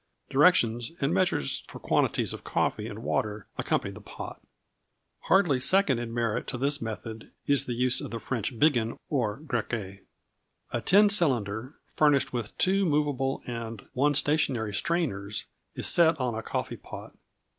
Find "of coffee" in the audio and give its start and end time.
2.33-2.87